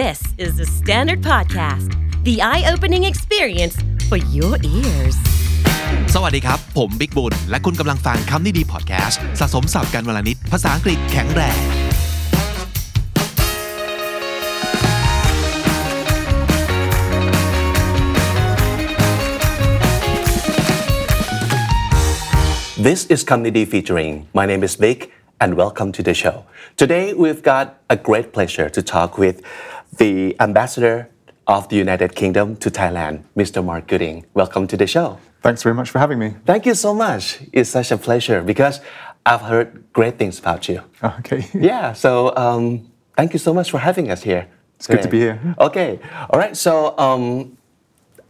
[0.00, 1.90] This is the Standard Podcast.
[2.24, 3.76] The eye-opening experience
[4.08, 5.16] for your ears.
[6.14, 6.58] สวัสดีครับ
[22.86, 24.14] This is Kum Nee Dee featuring.
[24.38, 24.98] My name is Vic
[25.42, 26.36] and welcome to the show.
[26.82, 29.36] Today we've got a great pleasure to talk with
[29.96, 31.08] the ambassador
[31.46, 33.64] of the United Kingdom to Thailand, Mr.
[33.64, 34.24] Mark Gooding.
[34.34, 35.18] Welcome to the show.
[35.42, 36.34] Thanks very much for having me.
[36.46, 37.40] Thank you so much.
[37.52, 38.80] It's such a pleasure because
[39.26, 40.82] I've heard great things about you.
[41.02, 41.46] Okay.
[41.54, 44.48] Yeah, so um, thank you so much for having us here.
[44.76, 45.38] It's good to be here.
[45.60, 46.00] Okay,
[46.30, 46.56] all right.
[46.56, 47.56] So, um,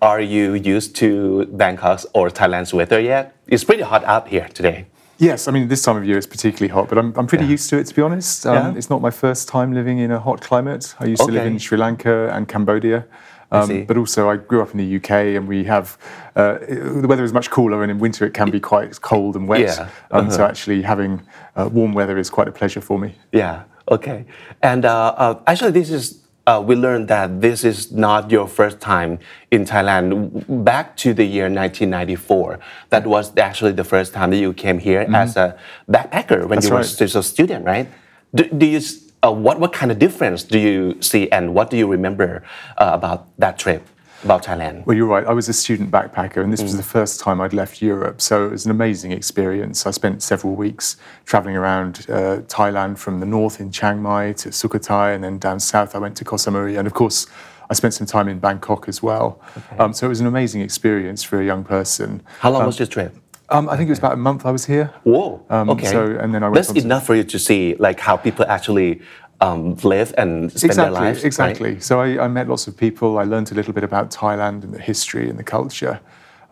[0.02, 3.34] are you used to Bangkok's or Thailand's weather yet?
[3.46, 4.86] It's pretty hot out here today.
[5.18, 7.70] Yes, I mean, this time of year is particularly hot, but I'm, I'm pretty used
[7.70, 8.46] to it, to be honest.
[8.46, 8.78] Um, Yeah.
[8.78, 10.94] It's not my first time living in a hot climate.
[10.98, 13.04] I used to live in Sri Lanka and Cambodia.
[13.52, 15.98] Um, but also, I grew up in the UK and we have
[16.36, 16.56] uh,
[17.02, 19.60] the weather is much cooler, and in winter it can be quite cold and wet.
[19.60, 20.46] Yeah, Um, so, uh-huh.
[20.50, 21.20] actually, having
[21.54, 23.14] uh, warm weather is quite a pleasure for me.
[23.30, 23.64] Yeah.
[23.90, 24.24] Okay.
[24.62, 28.80] And uh, uh, actually, this is uh, we learned that this is not your first
[28.80, 29.18] time
[29.50, 30.64] in Thailand.
[30.64, 32.58] Back to the year 1994,
[32.90, 35.56] that was actually the first time that you came here as a
[35.88, 36.54] backpacker when Mm-hmm.
[36.54, 36.86] That's you were right.
[36.86, 37.88] still a student, right?
[38.34, 38.80] Do, do you
[39.24, 42.42] uh, what what kind of difference do you see, and what do you remember
[42.76, 43.86] uh, about that trip
[44.24, 44.86] about Thailand?
[44.86, 45.26] Well, you're right.
[45.26, 46.64] I was a student backpacker, and this Mm.
[46.64, 48.20] was the first time I'd left Europe.
[48.20, 49.86] So it was an amazing experience.
[49.86, 54.50] I spent several weeks traveling around uh, Thailand from the north in Chiang Mai to
[54.50, 56.78] Sukhothai, and then down south I went to Koh Samui.
[56.78, 57.26] And of course,
[57.70, 59.40] I spent some time in Bangkok as well.
[59.78, 62.22] Um, so it was an amazing experience for a young person.
[62.40, 63.16] How long was your trip?
[63.48, 64.90] Um, I think it was about a month I was here.
[65.04, 65.44] Whoa.
[65.50, 65.86] Um, okay.
[65.86, 69.02] So, and then I went That's enough for you to see like how people actually
[69.42, 71.18] um, live and spend exactly, their lives.
[71.18, 71.24] right?
[71.24, 71.80] Exactly.
[71.80, 73.18] So I, I met lots of people.
[73.18, 76.00] I learned a little bit about Thailand and the history and the culture.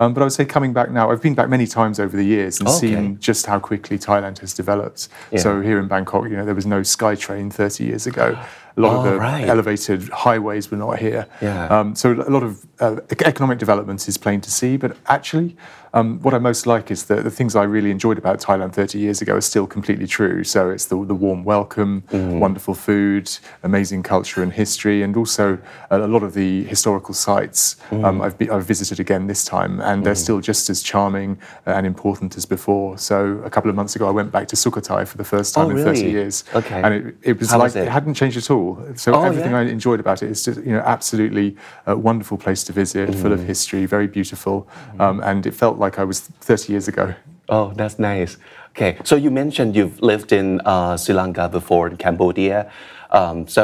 [0.00, 2.25] Um, but I would say coming back now, I've been back many times over the
[2.25, 2.78] years and Okay.
[2.78, 5.09] seen just how quickly Thailand has developed.
[5.37, 8.38] So here in Bangkok, you know, there was no SkyTrain 30 years ago.
[8.76, 9.48] A lot Oh, of the right.
[9.48, 11.26] elevated highways were not here.
[11.42, 11.66] Yeah.
[11.66, 14.76] Um, so a lot of uh, economic development is plain to see.
[14.76, 15.56] But actually,
[15.92, 18.98] um, what I most like is that the things I really enjoyed about Thailand 30
[18.98, 20.44] years ago are still completely true.
[20.44, 22.38] So it's the, the warm welcome, Mm-hmm.
[22.38, 23.28] wonderful food,
[23.64, 25.58] amazing culture and history, and also
[25.91, 28.04] a, a lot of the historical sites Mm-hmm.
[28.04, 31.84] um, I've, be, I've visited again this time, and they're still just as charming and
[31.87, 32.97] important as before.
[32.98, 35.66] So a couple of months ago, I went back to Sukhothai for the first time
[35.66, 36.44] Oh, in 30 years.
[36.54, 36.81] Okay.
[36.82, 37.84] And it, it was How like was it?
[37.87, 38.59] it hadn't changed at all.
[38.94, 39.60] So Oh, everything yeah?
[39.60, 41.56] I enjoyed about it is just you know absolutely
[41.87, 43.38] a wonderful place to visit, full Mm.
[43.38, 44.56] of history, very beautiful,
[45.00, 47.04] um, and it felt like I was 30 years ago.
[47.49, 48.37] Oh, that's nice.
[48.76, 52.70] Okay, so you mentioned you've lived in uh, Sri Lanka before, in Cambodia.
[53.10, 53.62] Um, so,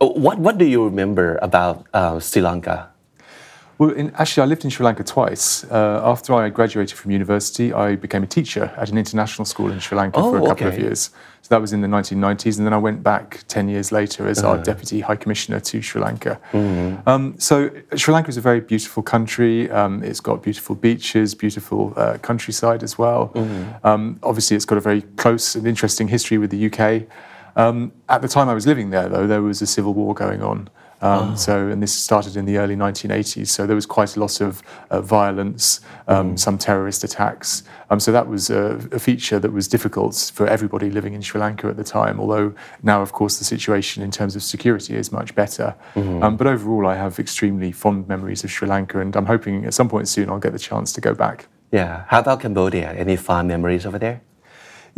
[0.00, 2.88] uh, what what do you remember about uh, Sri Lanka?
[3.78, 5.62] Well, in, actually, I lived in Sri Lanka twice.
[5.70, 9.78] Uh, after I graduated from university, I became a teacher at an international school in
[9.78, 11.10] Sri Lanka for a Oh, couple of years.
[11.42, 14.38] So that was in the 1990s, and then I went back 10 years later as
[14.40, 14.48] Uh-huh.
[14.56, 16.40] our deputy high commissioner to Sri Lanka.
[16.52, 17.08] Mm-hmm.
[17.08, 19.70] Um, so Sri Lanka is a very beautiful country.
[19.70, 23.28] Um, it's got beautiful beaches, beautiful uh, countryside as well.
[23.34, 23.86] Mm-hmm.
[23.86, 27.02] Um, obviously, it's got a very close and interesting history with the UK.
[27.54, 30.42] Um, at the time I was living there, though, there was a civil war going
[30.42, 30.68] on.
[31.00, 33.48] Um, So, and this started in the early 1980s.
[33.48, 37.62] So there was quite a lot of uh, violence, um, some terrorist attacks.
[37.90, 41.40] Um, so that was a, a feature that was difficult for everybody living in Sri
[41.40, 42.18] Lanka at the time.
[42.20, 45.74] Although now, of course, the situation in terms of security is much better.
[45.94, 49.74] Um, but overall, I have extremely fond memories of Sri Lanka, and I'm hoping at
[49.74, 51.46] some point soon I'll get the chance to go back.
[51.72, 52.04] Yeah.
[52.08, 52.92] How about Cambodia?
[52.92, 54.20] Any fond memories over there?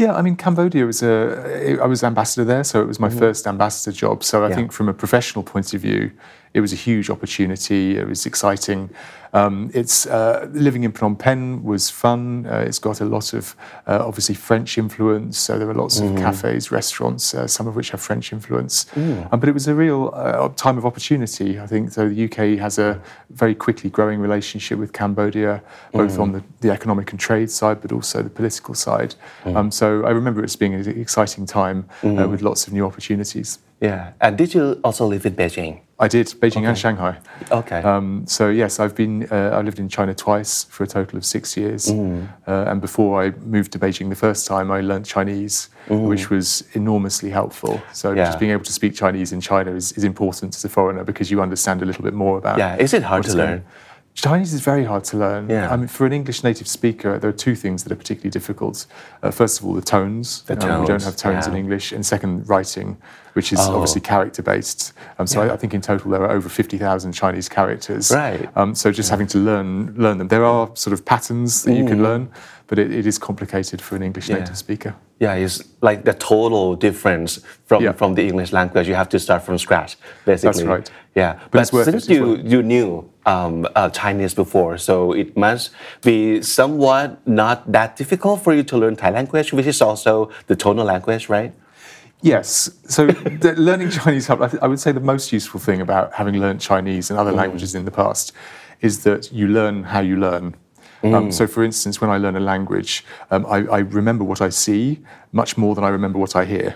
[0.00, 1.78] Yeah, I mean, Cambodia was a.
[1.82, 3.18] I was ambassador there, so it was my mm-hmm.
[3.18, 4.24] first ambassador job.
[4.24, 4.54] So I Yeah.
[4.56, 6.10] think, from a professional point of view,
[6.52, 7.96] it was a huge opportunity.
[7.96, 8.90] It was exciting.
[9.32, 12.46] Um, it's uh, living in Phnom Penh was fun.
[12.46, 13.54] Uh, it's got a lot of
[13.86, 15.38] uh, obviously French influence.
[15.38, 18.86] So there were lots of cafes, restaurants, uh, some of which have French influence.
[19.30, 21.60] Um, but it was a real uh, time of opportunity.
[21.60, 22.08] I think so.
[22.08, 27.12] The UK has a very quickly growing relationship with Cambodia, both on the, the economic
[27.12, 29.14] and trade side, but also the political side.
[29.44, 32.84] Um, so I remember it as being an exciting time uh, with lots of new
[32.84, 33.60] opportunities.
[33.80, 34.12] Yeah.
[34.20, 35.80] And did you also live in Beijing?
[35.98, 37.18] I did Beijing and Shanghai.
[37.50, 37.82] Okay.
[37.82, 39.26] Um, so yes, I've been.
[39.30, 43.22] Uh, I lived in China twice for a total of six years, uh, and before
[43.22, 47.82] I moved to Beijing the first time, I learned Chinese, which was enormously helpful.
[47.92, 48.24] So Yeah.
[48.26, 51.30] just being able to speak Chinese in China is, is important as a foreigner because
[51.30, 52.58] you understand a little bit more about.
[52.58, 52.76] yeah.
[52.76, 53.52] Is it hard to learn?
[53.58, 53.64] on.
[54.14, 55.48] Chinese is very hard to learn.
[55.48, 55.72] Yeah.
[55.72, 58.86] I mean, for an English native speaker, there are two things that are particularly difficult.
[59.22, 60.42] Uh, first of all, the tones.
[60.42, 61.54] The Um, we don't have tones in.
[61.54, 61.92] English.
[61.92, 62.96] And second, writing,
[63.34, 63.74] which is Oh.
[63.76, 64.92] obviously character based.
[65.18, 68.10] Um, so I, I think in total there are over 50,000 Chinese characters.
[68.10, 68.50] Right.
[68.56, 70.28] Um, so just having to learn learn them.
[70.28, 72.02] There are sort of patterns that you can Mm.
[72.02, 72.28] learn,
[72.70, 74.38] but it, it is complicated for an English Yeah.
[74.38, 74.94] native speaker.
[75.18, 77.92] Yeah, it's like the total difference from, Yeah.
[77.92, 78.86] from the English language.
[78.88, 80.62] You have to start from scratch, basically.
[80.62, 80.90] That's right.
[81.16, 85.70] Yeah, But but, since you, you knew um, uh, Chinese before, so it must
[86.02, 90.54] be somewhat not that difficult for you to learn Thai language, which is also the
[90.54, 91.52] tonal language, right?
[92.22, 92.70] Yes.
[92.86, 96.60] So the, learning Chinese, th- I would say the most useful thing about having learned
[96.60, 98.32] Chinese and other languages in the past
[98.80, 100.54] is that you learn how you learn.
[101.02, 104.50] Um, so, for instance, when I learn a language, um, I, I remember what I
[104.50, 105.00] see
[105.32, 106.74] much more than I remember what I hear.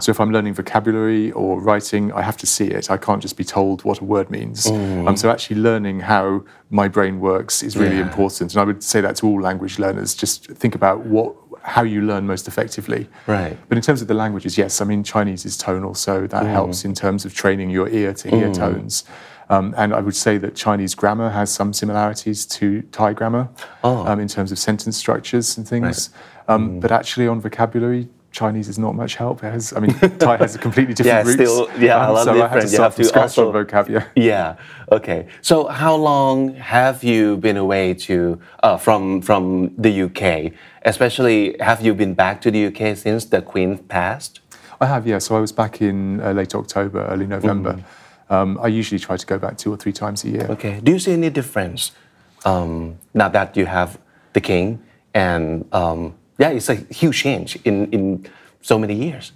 [0.00, 2.90] So, if I'm learning vocabulary or writing, I have to see it.
[2.92, 4.66] I can't just be told what a word means.
[4.68, 8.02] Um, so, actually, learning how my brain works is really Yeah.
[8.02, 8.52] important.
[8.52, 10.14] And I would say that to all language learners.
[10.14, 13.08] Just think about what how you learn most effectively.
[13.26, 13.56] Right.
[13.70, 16.84] But in terms of the languages, yes, I mean, Chinese is tonal, so that helps
[16.84, 19.04] in terms of training your ear to hear tones.
[19.50, 23.48] Um, and I would say that Chinese grammar has some similarities to Thai grammar
[23.82, 26.10] um, in terms of sentence structures and things.
[26.48, 29.44] Um, But actually, on vocabulary, Chinese is not much help.
[29.44, 31.50] It has, I mean, Thai has a completely different Yeah, roots.
[31.52, 33.54] still- yeah, a lot so I had to You start have from scratch also- on
[33.66, 33.88] vocab.
[33.88, 34.04] Yeah.
[34.16, 34.56] Yeah.
[34.90, 35.26] Okay.
[35.40, 40.52] So, how long have you been away to uh, from from the UK?
[40.84, 44.40] Especially, have you been back to the UK since the Queen passed?
[44.80, 45.18] I have, yeah.
[45.20, 47.78] So I was back in uh, late October, early November.
[48.30, 50.46] Um, I usually try to go back two or three times a year.
[50.50, 50.80] Okay.
[50.82, 51.92] Do you see any difference
[52.44, 53.98] um, now that you have
[54.32, 54.82] the king?
[55.12, 58.26] And um, yeah, it's a huge change in, in
[58.62, 59.32] so many years.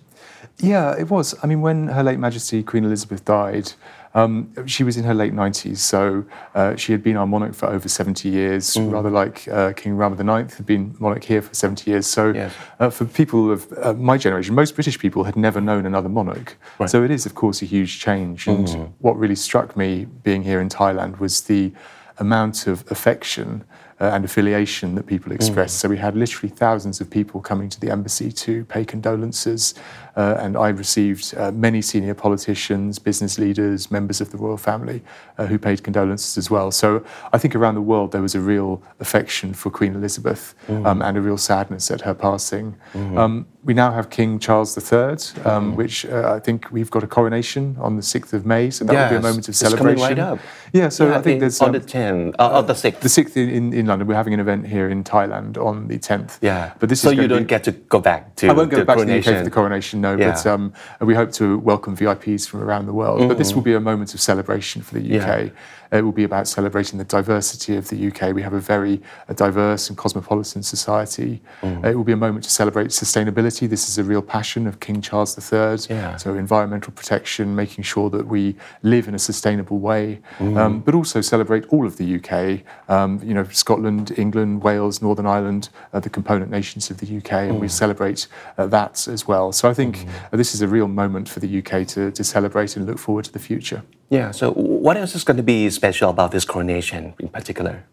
[0.58, 1.34] Yeah, it was.
[1.42, 3.72] I mean, when Her late Majesty Queen Elizabeth died,
[4.14, 6.24] um, she was in her late 90s, so
[6.54, 10.16] uh, she had been our monarch for over 70 years, rather like uh, King Rama
[10.16, 12.06] IX had been monarch here for 70 years.
[12.06, 12.52] So, Yes.
[12.80, 16.56] uh, for people of uh, my generation, most British people had never known another monarch.
[16.86, 18.46] So, it is, of course, a huge change.
[18.48, 21.72] And what really struck me being here in Thailand was the
[22.18, 23.64] amount of affection
[24.00, 25.78] uh, and affiliation that people expressed.
[25.78, 29.74] So we had literally thousands of people coming to the embassy to pay condolences,
[30.16, 35.02] uh, and I received uh, many senior politicians, business leaders, members of the royal family
[35.36, 36.70] uh, who paid condolences as well.
[36.70, 41.02] So I think around the world there was a real affection for Queen Elizabeth um,
[41.02, 42.76] and a real sadness at her passing.
[42.94, 47.06] Um, we now have King Charles III, um, which uh, I think we've got a
[47.06, 49.76] coronation on the 6th of May, so that will be a moment of it's coming
[49.76, 50.16] celebration.
[50.16, 50.38] right up.
[50.72, 53.00] Yeah, so Yeah, I think there's on um, the 10th, uh, on the 6th.
[53.00, 54.06] the sixth in, in, London.
[54.06, 56.38] We're having an event here in Thailand on the tenth.
[56.40, 56.72] yeah.
[56.78, 58.98] but this so you don't be, get to go back to I won't go back
[58.98, 59.18] to the.
[59.18, 60.16] UK for the coronation, no.
[60.16, 63.26] But um, we hope to welcome VIPs from around the world.
[63.28, 65.26] But this will be a moment of celebration for the UK.
[65.26, 65.46] Mm-hmm.
[65.46, 65.62] Yeah.
[65.90, 68.34] It will be about celebrating the diversity of the UK.
[68.34, 71.40] We have a very uh, diverse and cosmopolitan society.
[71.62, 71.84] Mm.
[71.84, 73.68] It will be a moment to celebrate sustainability.
[73.68, 75.78] This is a real passion of King Charles III.
[75.88, 76.16] Yeah.
[76.16, 80.56] So environmental protection, making sure that we live in a sustainable way, Mm.
[80.58, 82.62] um, but also celebrate all of the UK.
[82.88, 87.32] Um, you know, Scotland, England, Wales, Northern Ireland, uh, the component nations of the UK,
[87.48, 87.60] and Mm.
[87.60, 88.26] we celebrate
[88.58, 89.52] uh, that as well.
[89.52, 92.76] So I think uh, this is a real moment for the UK to, to celebrate
[92.76, 93.82] and look forward to the future.
[94.10, 94.30] Yeah.
[94.30, 97.84] So what else is going to be special about this coronation in particular?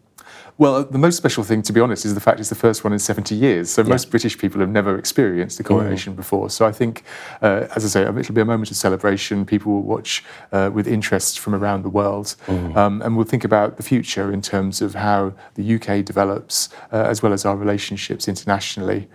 [0.58, 2.92] Well, the most special thing, to be honest, is the fact it's the first one
[2.94, 3.70] in 70 years.
[3.70, 6.48] So most British people have never experienced a coronation before.
[6.48, 7.02] So I think,
[7.42, 9.44] uh, as I say, it'll be a moment of celebration.
[9.44, 12.36] People will watch uh, with interest from around the world.
[12.48, 17.12] Um, and we'll think about the future in terms of how the UK develops, uh,
[17.12, 19.08] as well as our relationships internationally.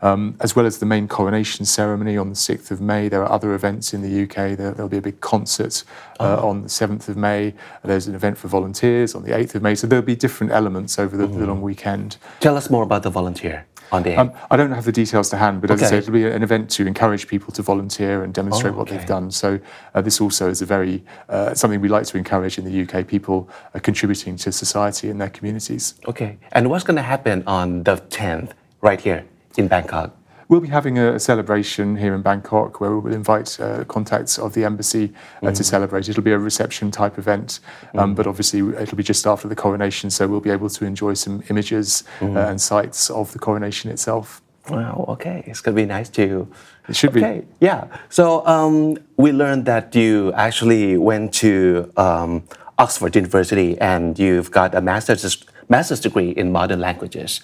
[0.00, 3.32] Um, as well as the main coronation ceremony on the 6th of May, there are
[3.32, 4.56] other events in the UK.
[4.56, 5.82] There, there'll be a big concert
[6.20, 7.54] uh, on the 7th of May.
[7.82, 9.74] There's an event for volunteers on the 8th of May.
[9.74, 12.16] So there'll be different elements over the, the long weekend.
[12.40, 15.36] Tell us more about the volunteer on the Um, I don't have the details to
[15.36, 15.90] hand, but as I Okay.
[15.94, 19.04] say, it'll be an event to encourage people to volunteer and demonstrate Oh, what they've
[19.06, 19.30] done.
[19.32, 19.58] So
[19.94, 23.04] uh, this also is a very uh, something we like to encourage in the UK.
[23.06, 25.94] People are contributing to society and their communities.
[26.06, 26.38] Okay.
[26.52, 29.24] And what's going to happen on the 10th right here
[29.58, 30.14] in Bangkok?
[30.48, 34.54] We'll be having a, celebration here in Bangkok where we will invite uh, contacts of
[34.54, 35.12] the embassy
[35.42, 36.08] uh, to celebrate.
[36.08, 37.60] It'll be a reception type event,
[37.94, 41.14] um, but obviously it'll be just after the coronation, so we'll be able to enjoy
[41.14, 44.40] some images uh, and sights of the coronation itself.
[44.70, 45.42] Wow, okay.
[45.46, 46.48] It's going to be nice to.
[46.88, 47.20] It should be.
[47.20, 47.86] Okay, yeah.
[48.08, 52.44] So um, we learned that you actually went to um,
[52.78, 57.40] Oxford University and you've got a master's, master's degree in modern languages.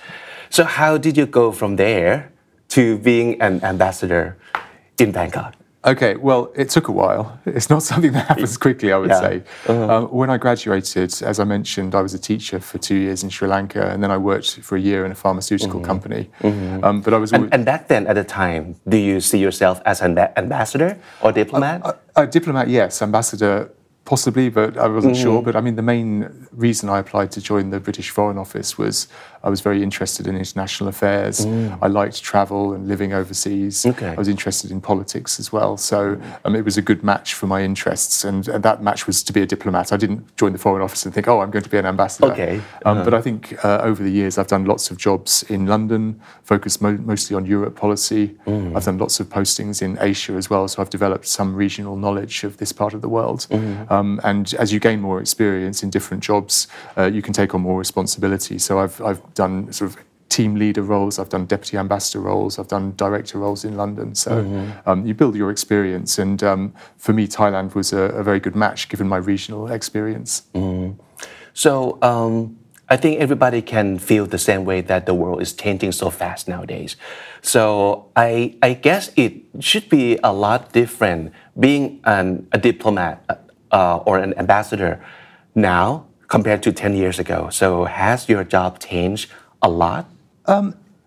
[0.50, 2.32] So, how did you go from there
[2.68, 4.36] to being an ambassador
[4.98, 5.54] in Bangkok?
[5.86, 7.38] Okay, well, it took a while.
[7.44, 9.20] It's not something that happens quickly, I would Yeah.
[9.20, 9.42] say.
[9.68, 13.28] Um, when I graduated, as I mentioned, I was a teacher for two years in
[13.28, 16.30] Sri Lanka, and then I worked for a year in a pharmaceutical company.
[16.42, 19.38] Um, but I was always, And, and back then, at the time, do you see
[19.38, 21.82] yourself as an ambassador or diplomat?
[21.84, 23.68] a, a diplomat, yes, ambassador,
[24.04, 25.42] possibly, but I wasn't sure.
[25.42, 29.08] But I mean, the main reason I applied to join the British Foreign Office was
[29.42, 31.44] I was very interested in international affairs.
[31.82, 33.84] I liked travel and living overseas.
[33.84, 34.08] Okay.
[34.08, 35.76] I was interested in politics as well.
[35.76, 38.25] So um, it was a good match for my interests.
[38.25, 39.92] And, and that match was to be a diplomat.
[39.92, 42.32] I didn't join the Foreign Office and think, oh, I'm going to be an ambassador.
[42.32, 42.61] Okay.
[42.87, 46.20] Um, But I think uh, over the years, I've done lots of jobs in London,
[46.42, 48.37] focused mo- mostly on Europe policy.
[48.46, 50.68] I've done lots of postings in Asia as well.
[50.68, 53.46] So I've developed some regional knowledge of this part of the world.
[53.94, 57.60] Um, and as you gain more experience in different jobs, uh, you can take on
[57.60, 58.58] more responsibility.
[58.58, 59.96] So I've, I've done sort of
[60.28, 64.14] team leader roles, I've done deputy ambassador roles, I've done director roles in London.
[64.14, 64.30] So
[64.86, 66.18] um, you build your experience.
[66.18, 70.42] And um, for me, Thailand was a, a very good match given my regional experience.
[71.52, 72.58] So um,
[72.88, 76.48] I think everybody can feel the same way that the world is changing so fast
[76.48, 76.96] nowadays.
[77.42, 83.43] So I, I guess it should be a lot different being an, a diplomat
[83.74, 84.92] uh, or an ambassador
[85.54, 87.50] now compared to 10 years ago.
[87.50, 90.06] So has your job changed a lot?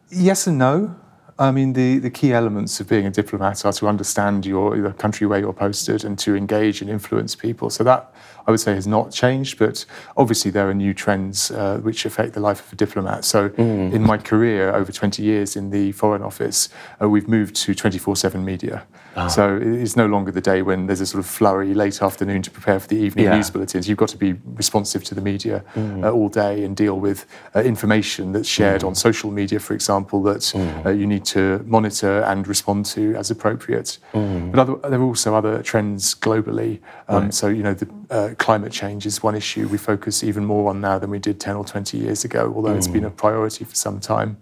[0.10, 0.96] Yes and no.
[1.40, 4.94] I mean, the, the key elements of being a diplomat are to understand your the
[4.94, 7.70] country where you're posted and to engage and influence people.
[7.70, 8.12] So that
[8.48, 9.86] I would say has not changed, but
[10.16, 13.26] obviously there are new trends uh, which affect the life of a diplomat.
[13.26, 16.70] So in my career over 20 years in the Foreign Office,
[17.02, 18.86] uh, we've moved to 24/7 media.
[19.30, 22.44] So it is no longer the day when there's a sort of flurry late afternoon
[22.44, 23.36] to prepare for the evening Yeah.
[23.36, 23.90] news bulletins.
[23.90, 27.26] You've got to be responsive to the media uh, all day and deal with
[27.56, 30.54] uh, information that's shared on social media, for example, that
[30.86, 33.98] uh, you need to monitor and respond to as appropriate.
[34.14, 36.80] But other, there are also other trends globally.
[37.10, 40.70] Um, So, you know, the, uh, climate change is one issue we focus even more
[40.70, 43.66] on now than we did 10 or 20 years ago, although it's been a priority
[43.66, 44.38] for some time.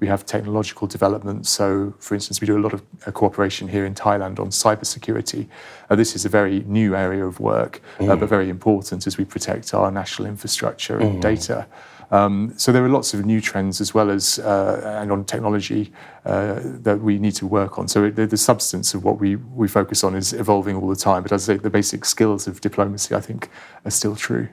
[0.00, 1.48] We have technological developments.
[1.50, 5.48] So, for instance, we do a lot of uh, cooperation here in Thailand on cybersecurity.
[5.88, 9.24] Uh, this is a very new area of work, uh, but very important as we
[9.24, 11.66] protect our national infrastructure and data.
[12.10, 15.92] Um, so there are lots of new trends as well as uh, and on technology
[16.24, 17.86] uh, that we need to work on.
[17.88, 20.96] So it, the, the substance of what we, we focus on is evolving all the
[20.96, 21.22] time.
[21.22, 23.50] But as I say, the basic skills of diplomacy, I think,
[23.84, 24.48] are still true.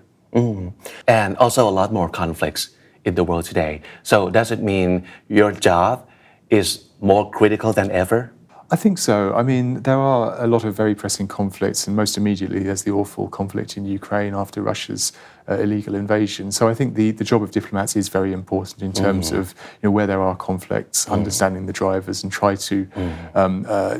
[1.07, 2.71] and also a lot more conflicts
[3.05, 3.81] in the world today.
[4.03, 6.09] So does it mean your job
[6.49, 8.34] is more critical than ever?
[8.71, 9.31] I think so.
[9.35, 12.91] I mean, there are a lot of very pressing conflicts, and most immediately there's the
[12.91, 15.11] awful conflict in Ukraine after Russia's
[15.47, 16.51] uh, illegal invasion.
[16.51, 19.87] So I think the, the job of diplomats is very important in terms of you
[19.87, 22.87] know, where there are conflicts, understanding the drivers, and try to
[23.35, 23.99] um, uh,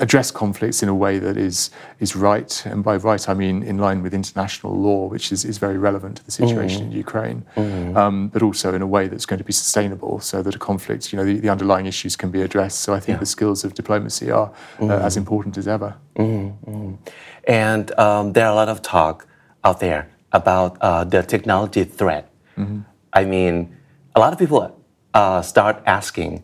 [0.00, 2.52] address conflicts in a way that is is right.
[2.66, 6.16] And by right, I mean in line with international law, which is, is very relevant
[6.18, 7.44] to the situation in Ukraine,
[7.96, 11.12] um, but also in a way that's going to be sustainable, so that a conflict,
[11.12, 12.80] you know, the, the underlying issues can be addressed.
[12.80, 14.50] So I think the skills of diplomacy are
[14.80, 15.90] uh, as important as ever.
[17.46, 19.26] And um, there are a lot of talk
[19.64, 20.02] out there
[20.32, 22.24] about uh, the technology threat.
[23.12, 23.54] I mean,
[24.14, 24.60] a lot of people
[25.14, 26.42] uh, start asking,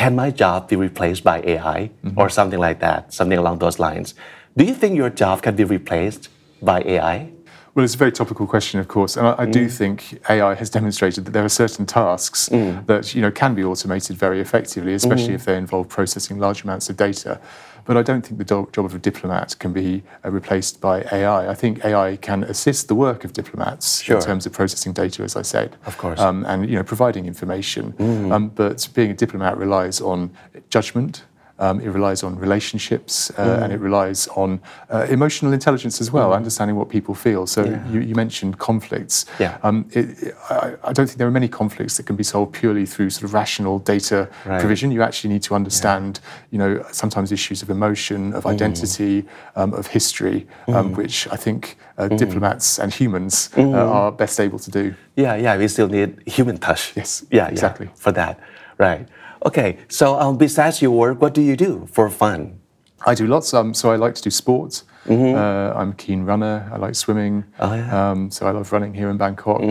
[0.00, 2.28] can my job be replaced by AI or mm-hmm.
[2.28, 4.14] something like that, something along those lines?
[4.56, 6.30] Do you think your job can be replaced
[6.62, 7.28] by AI?
[7.74, 9.70] Well, it's a very topical question, of course, and I, I do mm.
[9.70, 12.84] think AI has demonstrated that there are certain tasks mm.
[12.86, 15.40] that you know can be automated very effectively, especially mm.
[15.40, 17.38] if they involve processing large amounts of data.
[17.84, 21.48] But I don't think the job of a diplomat can be uh, replaced by AI.
[21.50, 24.16] I think AI can assist the work of diplomats Sure.
[24.18, 26.20] in terms of processing data, as I said, Of course.
[26.20, 27.94] um, and you know providing information.
[28.32, 30.30] Um, but being a diplomat relies on
[30.68, 31.24] judgment.
[31.60, 36.32] Um, it relies on relationships uh, and it relies on uh, emotional intelligence as well,
[36.32, 37.46] understanding what people feel.
[37.46, 39.26] So you, you mentioned conflicts.
[39.38, 39.58] Yeah.
[39.62, 42.52] Um, it, it- I, I don't think there are many conflicts that can be solved
[42.54, 44.60] purely through sort of rational data Right.
[44.60, 44.90] provision.
[44.90, 49.86] You actually need to understand, you know, sometimes issues of emotion, of identity, um, of
[49.88, 53.62] history, um, which I think uh, diplomats and humans uh,
[53.98, 54.94] are best able to do.
[55.16, 56.92] Yeah, yeah, we still need human touch.
[56.96, 57.86] Yes, yeah, exactly.
[57.86, 58.38] yeah, for that,
[58.78, 59.06] right?
[59.46, 62.60] Okay, so um, besides your work, what do you do for fun?
[63.06, 63.54] I do lots.
[63.54, 64.84] Um, so I like to do sports.
[65.08, 66.70] Uh, I'm a keen runner.
[66.72, 67.44] I like swimming.
[67.58, 68.10] Oh, yeah.
[68.10, 69.62] Um, so I love running here in Bangkok.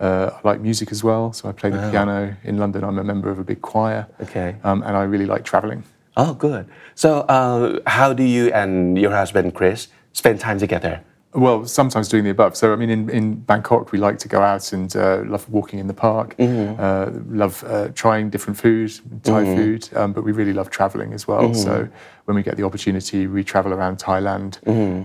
[0.00, 1.32] Uh, I like music as well.
[1.32, 2.82] So I play the piano in London.
[2.82, 4.08] I'm a member of a big choir.
[4.20, 4.56] Okay.
[4.64, 5.84] Um, and I really like traveling.
[6.16, 6.66] Oh, good.
[6.94, 11.02] So, uh, how do you and your husband Chris spend time together?
[11.34, 12.56] Well, sometimes doing the above.
[12.56, 15.80] So, I mean, in, in Bangkok, we like to go out and uh, love walking
[15.80, 18.92] in the park, uh, love uh, trying different food,
[19.24, 21.52] Thai food, um, but we really love traveling as well.
[21.54, 21.88] So,
[22.26, 24.58] when we get the opportunity, we travel around Thailand.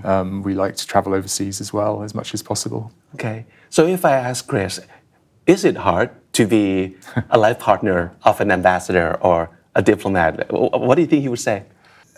[0.05, 2.91] Um, we like to travel overseas as well as much as possible.
[3.15, 3.45] Okay.
[3.69, 4.79] So if I ask Chris,
[5.45, 6.95] is it hard to be
[7.29, 10.51] a life partner of an ambassador or a diplomat?
[10.51, 11.63] What do you think he would say?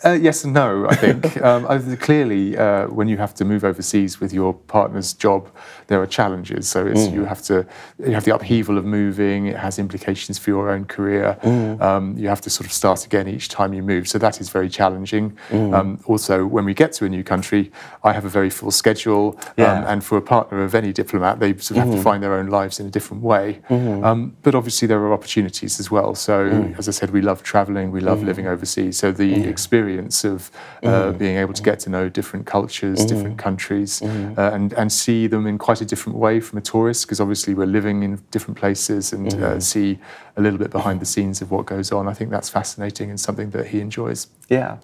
[0.04, 1.40] Uh, yes and no, I think.
[1.42, 5.48] um, clearly, uh, when you have to move overseas with your partner's job,
[5.86, 6.68] there are challenges.
[6.68, 7.66] So it's, you have to
[7.98, 9.46] you have the upheaval of moving.
[9.46, 11.36] It has implications for your own career.
[11.80, 14.08] Um, you have to sort of start again each time you move.
[14.08, 15.36] So that is very challenging.
[15.50, 17.70] Um, also, when we get to a new country,
[18.02, 19.72] I have a very full schedule, Yeah.
[19.72, 22.34] um, and for a partner of any diplomat, they sort of have to find their
[22.34, 23.60] own lives in a different way.
[23.70, 26.14] Um, but obviously, there are opportunities as well.
[26.14, 26.34] So,
[26.78, 28.98] as I said, we love traveling, we love living overseas.
[28.98, 30.50] So, the experience of
[30.82, 35.26] uh, being able to get to know different cultures, different countries, uh, and, and see
[35.26, 38.58] them in quite a different way from a tourist, because obviously, we're living in different
[38.58, 39.98] places and uh, see
[40.36, 42.08] a little bit behind the scenes of what goes on.
[42.08, 44.28] I think that's fascinating and something that he enjoys.
[44.48, 44.78] Yeah.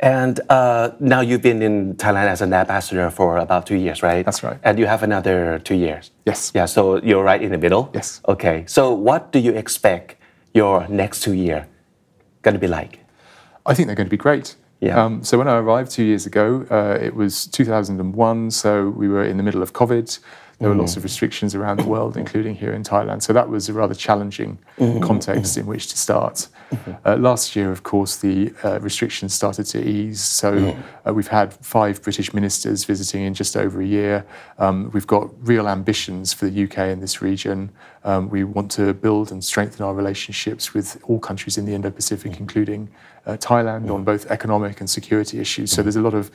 [0.00, 4.24] And uh, now you've been in Thailand as an ambassador for about two years, right?
[4.24, 4.58] That's right.
[4.62, 6.12] And you have another two years.
[6.24, 6.52] Yes.
[6.54, 6.66] Yeah.
[6.66, 7.90] So you're right in the middle.
[7.92, 8.20] Yes.
[8.28, 8.64] Okay.
[8.66, 10.14] So what do you expect
[10.54, 11.66] your next two year
[12.42, 13.00] going to be like?
[13.66, 14.56] I think they're going to be great.
[14.80, 15.02] Yeah.
[15.02, 18.50] Um, so when I arrived two years ago, uh, it was 2001.
[18.52, 20.18] So we were in the middle of COVID.
[20.58, 23.22] There were lots of restrictions around the world, including here in Thailand.
[23.22, 24.58] So that was a rather challenging
[25.00, 26.48] context in which to start.
[27.06, 30.20] Uh, last year, of course, the uh, restrictions started to ease.
[30.20, 34.26] So uh, we've had five British ministers visiting in just over a year.
[34.58, 37.70] Um, we've got real ambitions for the UK in this region.
[38.04, 42.40] Um, we want to build and strengthen our relationships with all countries in the Indo-Pacific,
[42.40, 42.90] including
[43.26, 45.70] uh, Thailand, on both economic and security issues.
[45.70, 46.30] So there's a lot of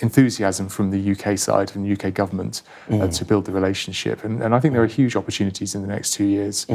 [0.00, 4.24] enthusiasm from the UK side and UK government uh, to build the relationship.
[4.24, 6.66] And, and I think there are huge opportunities in the next two years.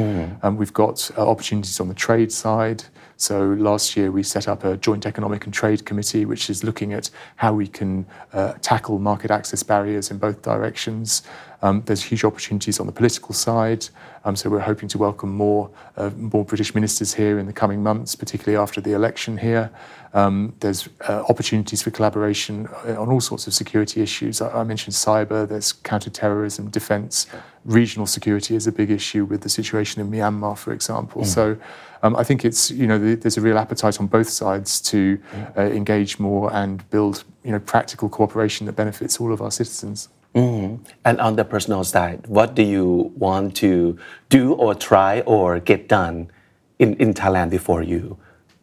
[0.42, 2.84] Um, we've got uh, opportunities on the trade side.
[3.16, 6.92] So last year we set up a joint economic and trade committee, which is looking
[6.92, 11.22] at how we can uh, tackle market access barriers in both directions.
[11.62, 13.88] Um, there's huge opportunities on the political side.
[14.24, 17.82] Um, so we're hoping to welcome more, uh, more British ministers here in the coming
[17.82, 19.70] months, particularly after the election here.
[20.14, 24.40] Um, there's uh, opportunities for collaboration uh, on all sorts of security issues.
[24.40, 27.26] I, I mentioned cyber, there's counterterrorism, defence,
[27.64, 31.24] regional security is a big issue with the situation in Myanmar, for example.
[31.24, 31.56] So
[32.02, 35.20] um, I think it's, you know, th- there's a real appetite on both sides to
[35.56, 40.08] uh, engage more and build, you know, practical cooperation that benefits all of our citizens.
[40.34, 45.88] And on the personal side, what do you want to do or try or get
[45.88, 46.30] done
[46.78, 48.16] in, in Thailand before you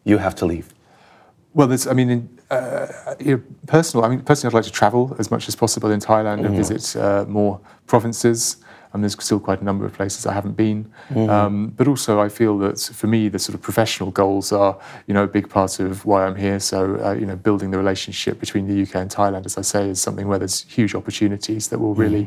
[0.04, 0.74] you have to leave?
[1.52, 2.86] Well, there's, I mean, in, uh,
[3.18, 4.04] you know, personal.
[4.04, 6.96] I mean, personally, I'd like to travel as much as possible in Thailand and visit
[6.96, 8.56] uh, more provinces
[8.91, 10.79] And there's still quite a number of places I haven't been.
[11.35, 15.13] Um, but also, I feel that for me, the sort of professional goals are, you
[15.13, 16.59] know, a big part of why I'm here.
[16.61, 19.89] So, uh, you know, building the relationship between the UK and Thailand, as I say,
[19.89, 22.25] is something where there's huge opportunities that will really,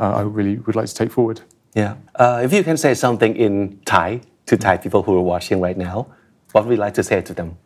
[0.00, 1.42] uh, I really would like to take forward.
[1.74, 1.96] Yeah.
[2.14, 5.76] Uh, if you can say something in Thai to Thai people who are watching right
[5.76, 6.06] now,
[6.52, 7.58] what would you like to say to them?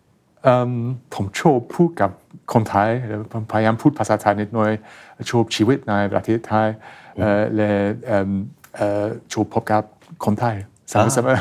[0.45, 0.73] เอิ่ม
[1.15, 2.11] ผมชอบพูดกับ
[2.53, 4.73] คนไทยเอ่อผมพยายามพูดภาษาไทยนิดหน่อย
[5.31, 6.69] ชอบชีวิตในประเทศไทย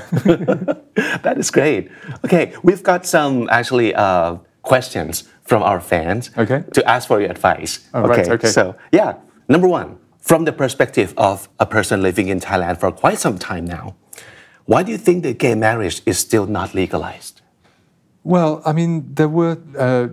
[1.22, 1.90] that is great.
[2.24, 6.64] Okay, we've got some actually uh, questions from our fans okay.
[6.72, 7.86] to ask for your advice.
[7.92, 8.22] Oh, okay.
[8.22, 9.16] Right, okay, so yeah,
[9.48, 13.66] number one, from the perspective of a person living in Thailand for quite some time
[13.66, 13.94] now,
[14.64, 17.42] why do you think that gay marriage is still not legalized?
[18.22, 20.08] Well, I mean, there were uh,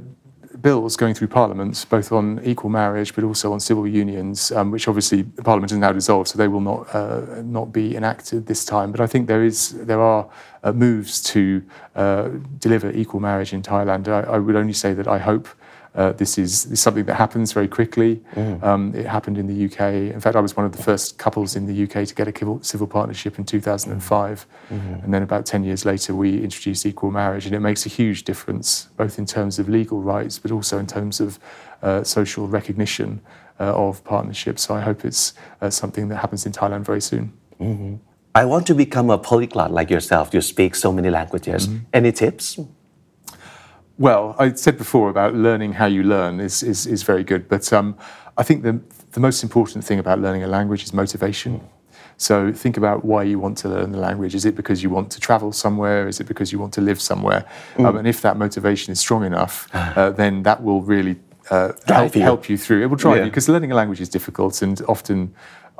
[0.62, 4.88] bills going through Parliament, both on equal marriage, but also on civil unions, um, which
[4.88, 8.92] obviously Parliament is now dissolved, so they will not uh, not be enacted this time.
[8.92, 10.30] But I think there is there are
[10.64, 11.64] uh, moves to
[11.96, 14.08] uh, deliver equal marriage in Thailand.
[14.08, 15.48] I, I would only say that I hope.
[15.94, 18.22] Uh, this is, is something that happens very quickly.
[18.64, 20.14] Um, it happened in the UK.
[20.14, 22.34] In fact, I was one of the first couples in the UK to get a
[22.38, 24.48] civil, civil partnership in 2005.
[25.04, 27.46] And then about 10 years later, we introduced equal marriage.
[27.46, 30.88] And it makes a huge difference, both in terms of legal rights, but also in
[30.88, 31.40] terms of
[31.82, 33.22] uh, social recognition
[33.60, 34.62] uh, of partnerships.
[34.64, 37.34] So I hope it's uh, something that happens in Thailand very soon.
[38.34, 40.34] I want to become a polyglot like yourself.
[40.34, 41.68] You speak so many languages.
[41.94, 42.58] Any tips?
[43.98, 47.72] Well, I said before about learning how you learn is, is, is very good, but
[47.72, 47.98] um,
[48.38, 48.80] I think the,
[49.12, 51.62] the most important thing about learning a language is motivation.
[52.18, 54.36] So think about why you want to learn the language.
[54.36, 56.08] Is it because you want to travel somewhere?
[56.08, 57.46] Is it because you want to live somewhere?
[57.78, 61.18] Um, and if that motivation is strong enough, uh, then that will really
[61.50, 62.22] uh, help, you.
[62.22, 62.84] help you through.
[62.84, 63.24] It will drive Yeah.
[63.24, 65.34] you because learning a language is difficult, and often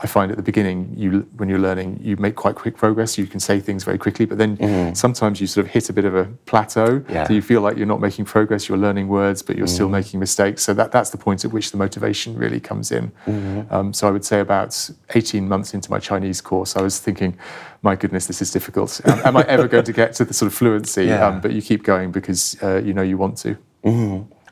[0.04, 3.18] I find at the beginning, you when you're learning, you make quite quick progress.
[3.18, 6.06] You can say things very quickly, but then sometimes you sort of hit a bit
[6.06, 7.00] of a plateau.
[7.00, 7.14] Mm-hmm.
[7.14, 7.28] Yeah.
[7.28, 8.68] So you feel like you're not making progress.
[8.68, 10.64] You're learning words, but you're still making mistakes.
[10.64, 13.12] So that, that's the point at which the motivation really comes in.
[13.28, 13.74] Mm-hmm.
[13.74, 17.38] Um, so I would say about 18 months into my Chinese course, I was thinking,
[17.84, 19.02] my goodness, this is difficult.
[19.06, 21.06] Am, am I ever going to get to the sort of fluency?
[21.06, 21.28] Yeah.
[21.28, 23.58] Um, but you keep going because uh, you know you want to.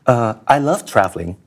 [0.06, 1.38] Uh, I love traveling.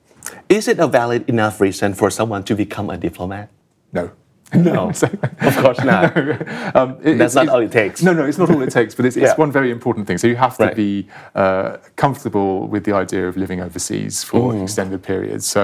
[0.48, 3.48] Is it a valid enough reason for someone to become a diplomat?
[3.92, 4.21] No.
[4.54, 4.88] No,
[5.40, 6.16] of course not.
[6.74, 8.02] Um, it- That's it's- not all it takes.
[8.02, 10.18] No, no, it's not all it takes, but it's, it's one very important thing.
[10.18, 10.76] So you have to Right.
[10.76, 14.62] be uh, comfortable with the idea of living overseas for Mm.
[14.62, 15.46] extended periods.
[15.46, 15.62] So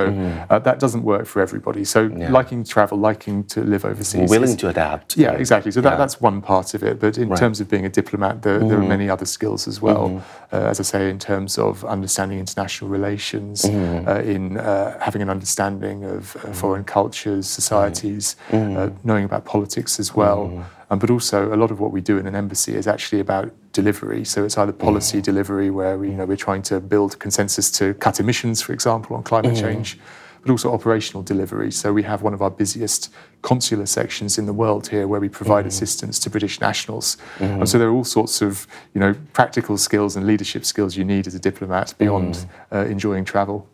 [0.50, 1.84] uh, that doesn't work for everybody.
[1.84, 5.16] So liking to travel, liking to live overseas, Willing to adapt.
[5.16, 5.70] yeah, exactly.
[5.72, 5.96] So that, Yeah.
[5.96, 6.98] that's one part of it.
[7.00, 10.22] But in terms of being a diplomat, there, there are many other skills as well.
[10.52, 15.30] Uh, as I say, in terms of understanding international relations, uh, in uh, having an
[15.30, 18.36] understanding of uh, foreign cultures, societies,
[18.78, 20.64] uh, knowing about politics as well.
[20.90, 23.52] Um, but also, a lot of what we do in an embassy is actually about
[23.72, 24.24] delivery.
[24.24, 27.94] So it's either policy delivery, where we, you know we're trying to build consensus to
[27.94, 29.98] cut emissions, for example, on climate change
[30.42, 31.70] but also operational delivery.
[31.70, 33.12] So we have one of our busiest
[33.42, 37.16] consular sections in the world here where we provide assistance to British nationals.
[37.60, 41.04] And so there are all sorts of you know, practical skills and leadership skills you
[41.04, 43.68] need as a diplomat beyond uh, enjoying travel.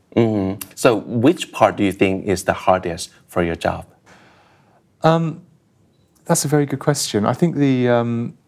[0.75, 3.87] So, which part do you think is the hardest for your job?
[6.25, 7.27] That's a very good question.
[7.27, 8.38] I think the um,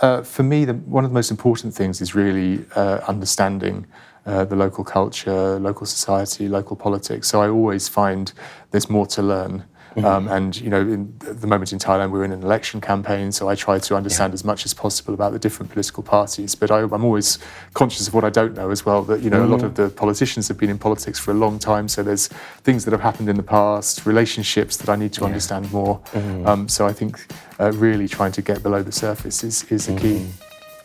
[0.00, 3.86] uh, for me, the, one of the most important things is really uh, understanding
[4.24, 7.28] uh, the local culture, local society, local politics.
[7.28, 8.32] So I always find
[8.70, 9.64] there's more to learn.
[9.96, 13.48] Um, and you know, in the moment in Thailand, we're in an election campaign, so
[13.48, 16.54] I try to understand as much as possible about the different political parties.
[16.54, 17.38] But I, I'm always
[17.74, 19.02] conscious of what I don't know as well.
[19.02, 21.58] That you know, a lot of the politicians have been in politics for a long
[21.58, 22.28] time, so there's
[22.62, 26.00] things that have happened in the past, relationships that I need to understand more.
[26.44, 27.18] Um, so I think
[27.58, 30.26] uh, really trying to get below the surface is is a key.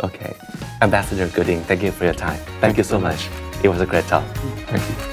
[0.04, 0.34] Okay.
[0.82, 2.40] Ambassador Gooding, thank you for your time.
[2.60, 3.30] Thank, you so much.
[3.64, 4.26] It was a great talk.
[4.68, 5.13] Thank you.